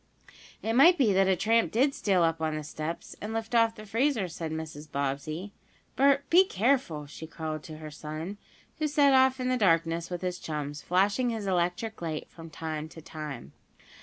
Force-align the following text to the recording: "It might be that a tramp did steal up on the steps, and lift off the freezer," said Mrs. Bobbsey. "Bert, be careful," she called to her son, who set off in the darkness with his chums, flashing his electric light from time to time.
"It 0.63 0.73
might 0.73 0.97
be 0.97 1.13
that 1.13 1.27
a 1.27 1.35
tramp 1.35 1.71
did 1.71 1.93
steal 1.93 2.23
up 2.23 2.41
on 2.41 2.55
the 2.55 2.63
steps, 2.63 3.15
and 3.21 3.33
lift 3.33 3.53
off 3.53 3.75
the 3.75 3.85
freezer," 3.85 4.27
said 4.27 4.51
Mrs. 4.51 4.91
Bobbsey. 4.91 5.53
"Bert, 5.95 6.27
be 6.31 6.43
careful," 6.43 7.05
she 7.05 7.27
called 7.27 7.61
to 7.65 7.77
her 7.77 7.91
son, 7.91 8.39
who 8.79 8.87
set 8.87 9.13
off 9.13 9.39
in 9.39 9.47
the 9.49 9.57
darkness 9.57 10.09
with 10.09 10.23
his 10.23 10.39
chums, 10.39 10.81
flashing 10.81 11.29
his 11.29 11.45
electric 11.45 12.01
light 12.01 12.27
from 12.31 12.49
time 12.49 12.89
to 12.89 12.99
time. 13.03 13.51